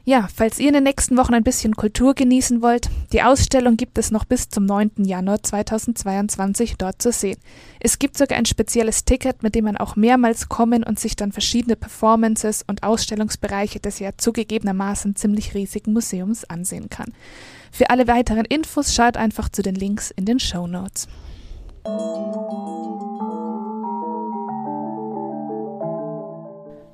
Ja, 0.06 0.28
falls 0.36 0.60
ihr 0.60 0.68
in 0.68 0.74
den 0.74 0.84
nächsten 0.84 1.16
Wochen 1.16 1.34
ein 1.34 1.46
bisschen 1.46 1.78
Kultur 1.78 2.14
genießen 2.14 2.62
wollt, 2.62 2.90
die 3.14 3.22
Ausstellung 3.22 3.78
gibt 3.78 3.98
es 3.98 4.12
noch 4.12 4.26
bis 4.26 4.50
zum 4.50 4.66
9. 4.66 4.92
Januar 5.06 5.42
2022 5.42 6.76
dort 6.78 7.02
zu 7.02 7.14
sehen. 7.14 7.38
Es 7.80 8.00
gibt 8.00 8.18
sogar 8.18 8.38
ein 8.38 8.46
spezielles 8.46 9.06
Ticket, 9.06 9.44
mit 9.44 9.56
dem 9.56 9.64
man 9.64 9.78
auch 9.78 9.96
mehrmals 9.96 10.50
kommen 10.50 10.84
und 10.84 11.00
sich 11.00 11.16
dann 11.16 11.32
verschiedene 11.32 11.78
Performances 11.78 12.66
und 12.68 12.84
Ausstellungsbereiche 12.84 13.80
des 13.80 14.00
ja 14.00 14.10
zugegebenermaßen 14.18 15.16
ziemlich 15.16 15.54
riesigen 15.54 15.94
Museums 15.94 16.44
ansehen 16.44 16.90
kann. 16.90 17.14
Für 17.72 17.90
alle 17.90 18.06
weiteren 18.06 18.44
Infos 18.44 18.94
schaut 18.94 19.16
einfach 19.16 19.48
zu 19.48 19.62
den 19.62 19.76
Links 19.76 20.12
in 20.12 20.26
den 20.26 20.42
Show 20.42 20.68
Notes. 20.68 21.08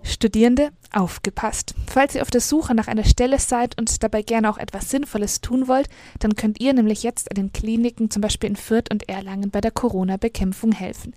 Studierende, 0.10 0.72
aufgepasst! 0.92 1.76
Falls 1.88 2.16
ihr 2.16 2.22
auf 2.22 2.32
der 2.32 2.42
Suche 2.42 2.76
nach 2.76 2.88
einer 2.88 3.04
Stelle 3.04 3.40
seid 3.40 3.78
und 3.78 4.04
dabei 4.04 4.22
gerne 4.22 4.50
auch 4.50 4.58
etwas 4.58 4.90
Sinnvolles 4.90 5.42
tun 5.42 5.68
wollt, 5.68 5.88
dann 6.20 6.36
könnt 6.36 6.60
ihr 6.60 6.74
nämlich 6.74 7.04
jetzt 7.04 7.32
an 7.32 7.36
den 7.36 7.54
Kliniken, 7.54 8.10
zum 8.10 8.22
Beispiel 8.22 8.50
in 8.50 8.56
Fürth 8.56 8.92
und 8.92 9.08
Erlangen, 9.08 9.52
bei 9.52 9.62
der 9.62 9.72
Corona-Bekämpfung 9.72 10.72
helfen. 10.72 11.14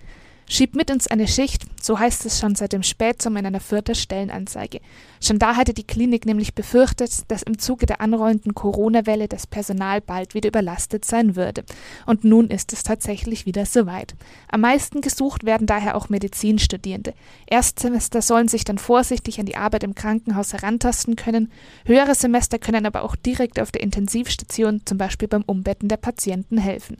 Schiebt 0.48 0.74
mit 0.74 0.90
uns 0.90 1.06
eine 1.06 1.28
Schicht, 1.28 1.64
so 1.80 1.98
heißt 1.98 2.26
es 2.26 2.38
schon 2.38 2.54
seit 2.54 2.72
dem 2.72 2.82
Spätsommer 2.82 3.40
in 3.40 3.46
einer 3.46 3.60
vierten 3.60 3.94
Stellenanzeige. 3.94 4.80
Schon 5.20 5.38
da 5.38 5.56
hatte 5.56 5.72
die 5.72 5.86
Klinik 5.86 6.26
nämlich 6.26 6.54
befürchtet, 6.54 7.30
dass 7.30 7.42
im 7.42 7.58
Zuge 7.58 7.86
der 7.86 8.00
anrollenden 8.00 8.54
Corona-Welle 8.54 9.28
das 9.28 9.46
Personal 9.46 10.00
bald 10.00 10.34
wieder 10.34 10.48
überlastet 10.48 11.04
sein 11.04 11.36
würde. 11.36 11.64
Und 12.06 12.24
nun 12.24 12.48
ist 12.48 12.72
es 12.72 12.82
tatsächlich 12.82 13.46
wieder 13.46 13.64
soweit. 13.64 14.14
Am 14.48 14.60
meisten 14.60 15.00
gesucht 15.00 15.44
werden 15.44 15.66
daher 15.66 15.96
auch 15.96 16.08
Medizinstudierende. 16.08 17.14
Erstsemester 17.46 18.20
sollen 18.20 18.48
sich 18.48 18.64
dann 18.64 18.78
vorsichtig 18.78 19.40
an 19.40 19.46
die 19.46 19.56
Arbeit 19.56 19.84
im 19.84 19.94
Krankenhaus 19.94 20.52
herantasten 20.52 21.16
können. 21.16 21.50
Höhere 21.86 22.14
Semester 22.14 22.58
können 22.58 22.84
aber 22.84 23.02
auch 23.02 23.16
direkt 23.16 23.58
auf 23.58 23.72
der 23.72 23.82
Intensivstation, 23.82 24.82
zum 24.84 24.98
Beispiel 24.98 25.28
beim 25.28 25.44
Umbetten 25.46 25.88
der 25.88 25.96
Patienten, 25.96 26.58
helfen. 26.58 26.98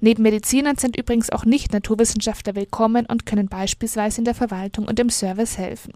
Neben 0.00 0.22
Medizinern 0.22 0.76
sind 0.76 0.96
übrigens 0.96 1.30
auch 1.30 1.44
Nicht-Naturwissenschaftler 1.44 2.54
willkommen 2.54 3.06
und 3.06 3.26
können 3.26 3.48
beispielsweise 3.48 4.20
in 4.20 4.24
der 4.24 4.34
Verwaltung 4.34 4.86
und 4.86 4.98
im 4.98 5.10
Service 5.10 5.58
helfen. 5.58 5.92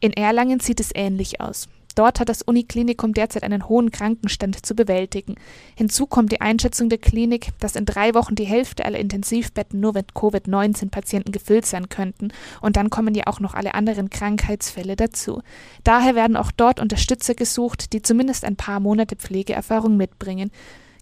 In 0.00 0.12
Erlangen 0.12 0.60
sieht 0.60 0.80
es 0.80 0.90
ähnlich 0.94 1.40
aus. 1.40 1.68
Dort 1.98 2.20
hat 2.20 2.28
das 2.28 2.42
Uniklinikum 2.42 3.12
derzeit 3.12 3.42
einen 3.42 3.68
hohen 3.68 3.90
Krankenstand 3.90 4.64
zu 4.64 4.76
bewältigen. 4.76 5.34
Hinzu 5.74 6.06
kommt 6.06 6.30
die 6.30 6.40
Einschätzung 6.40 6.88
der 6.88 6.98
Klinik, 6.98 7.48
dass 7.58 7.74
in 7.74 7.86
drei 7.86 8.14
Wochen 8.14 8.36
die 8.36 8.44
Hälfte 8.44 8.84
aller 8.84 9.00
Intensivbetten 9.00 9.80
nur 9.80 9.94
mit 9.94 10.14
Covid-19-Patienten 10.14 11.32
gefüllt 11.32 11.66
sein 11.66 11.88
könnten. 11.88 12.28
Und 12.60 12.76
dann 12.76 12.88
kommen 12.90 13.16
ja 13.16 13.24
auch 13.26 13.40
noch 13.40 13.54
alle 13.54 13.74
anderen 13.74 14.10
Krankheitsfälle 14.10 14.94
dazu. 14.94 15.42
Daher 15.82 16.14
werden 16.14 16.36
auch 16.36 16.52
dort 16.52 16.78
Unterstützer 16.78 17.34
gesucht, 17.34 17.92
die 17.92 18.00
zumindest 18.00 18.44
ein 18.44 18.54
paar 18.54 18.78
Monate 18.78 19.16
Pflegeerfahrung 19.16 19.96
mitbringen. 19.96 20.52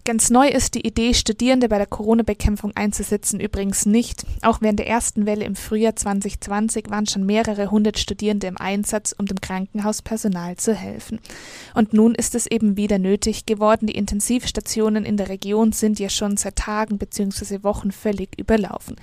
Ganz 0.07 0.29
neu 0.29 0.47
ist 0.47 0.73
die 0.75 0.87
Idee, 0.87 1.13
Studierende 1.13 1.67
bei 1.67 1.79
der 1.79 1.85
Corona-Bekämpfung 1.85 2.71
einzusetzen, 2.75 3.41
übrigens 3.41 3.85
nicht. 3.85 4.25
Auch 4.41 4.61
während 4.61 4.79
der 4.79 4.87
ersten 4.87 5.25
Welle 5.25 5.43
im 5.43 5.57
Frühjahr 5.57 5.97
2020 5.97 6.89
waren 6.89 7.07
schon 7.07 7.25
mehrere 7.25 7.71
hundert 7.71 7.99
Studierende 7.99 8.47
im 8.47 8.55
Einsatz, 8.55 9.13
um 9.17 9.25
dem 9.25 9.41
Krankenhauspersonal 9.41 10.55
zu 10.55 10.73
helfen. 10.73 11.19
Und 11.73 11.91
nun 11.91 12.15
ist 12.15 12.35
es 12.35 12.47
eben 12.47 12.77
wieder 12.77 12.99
nötig 12.99 13.45
geworden. 13.45 13.87
Die 13.87 13.97
Intensivstationen 13.97 15.03
in 15.03 15.17
der 15.17 15.27
Region 15.27 15.73
sind 15.73 15.99
ja 15.99 16.07
schon 16.07 16.37
seit 16.37 16.55
Tagen 16.55 16.99
bzw. 16.99 17.63
Wochen 17.63 17.91
völlig 17.91 18.39
überlaufen. 18.39 18.95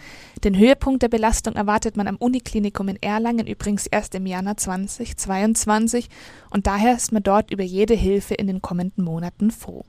Den 0.42 0.56
Höhepunkt 0.56 1.02
der 1.02 1.08
Belastung 1.08 1.54
erwartet 1.54 1.98
man 1.98 2.08
am 2.08 2.16
Uniklinikum 2.16 2.88
in 2.88 3.02
Erlangen 3.02 3.46
übrigens 3.46 3.86
erst 3.86 4.14
im 4.14 4.24
Januar 4.24 4.56
2022 4.56 6.08
und 6.48 6.66
daher 6.66 6.96
ist 6.96 7.12
man 7.12 7.22
dort 7.22 7.50
über 7.50 7.62
jede 7.62 7.92
Hilfe 7.92 8.32
in 8.32 8.46
den 8.46 8.62
kommenden 8.62 9.04
Monaten 9.04 9.50
froh. 9.50 9.84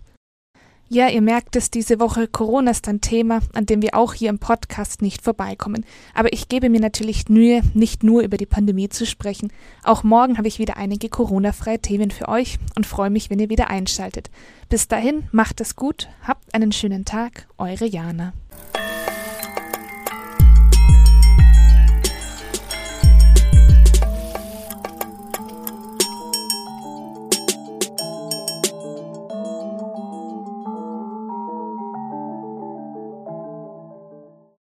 Ja, 0.87 1.09
ihr 1.09 1.21
merkt 1.21 1.55
es, 1.55 1.71
diese 1.71 1.99
Woche 1.99 2.27
Corona 2.27 2.69
ist 2.69 2.87
ein 2.87 3.01
Thema, 3.01 3.39
an 3.53 3.65
dem 3.65 3.81
wir 3.81 3.95
auch 3.95 4.13
hier 4.13 4.29
im 4.29 4.37
Podcast 4.37 5.01
nicht 5.01 5.23
vorbeikommen. 5.23 5.83
Aber 6.13 6.31
ich 6.31 6.47
gebe 6.47 6.69
mir 6.69 6.79
natürlich 6.79 7.27
Mühe, 7.27 7.63
nicht 7.73 8.03
nur 8.03 8.21
über 8.21 8.37
die 8.37 8.45
Pandemie 8.45 8.87
zu 8.89 9.07
sprechen. 9.07 9.51
Auch 9.83 10.03
morgen 10.03 10.37
habe 10.37 10.47
ich 10.47 10.59
wieder 10.59 10.77
einige 10.77 11.09
Corona-freie 11.09 11.79
Themen 11.79 12.11
für 12.11 12.29
euch 12.29 12.59
und 12.75 12.85
freue 12.85 13.09
mich, 13.09 13.31
wenn 13.31 13.39
ihr 13.39 13.49
wieder 13.49 13.71
einschaltet. 13.71 14.29
Bis 14.69 14.87
dahin, 14.87 15.27
macht 15.31 15.59
es 15.59 15.75
gut, 15.75 16.07
habt 16.21 16.53
einen 16.53 16.71
schönen 16.71 17.03
Tag, 17.03 17.47
eure 17.57 17.85
Jana. 17.85 18.33